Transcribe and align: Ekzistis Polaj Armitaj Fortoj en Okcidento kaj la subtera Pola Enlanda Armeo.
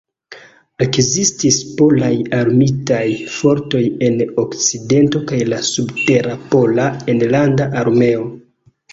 Ekzistis 0.83 1.57
Polaj 1.81 2.13
Armitaj 2.37 3.01
Fortoj 3.33 3.81
en 4.07 4.15
Okcidento 4.43 5.21
kaj 5.33 5.41
la 5.53 5.59
subtera 5.67 6.33
Pola 6.55 6.87
Enlanda 7.15 7.69
Armeo. 7.83 8.25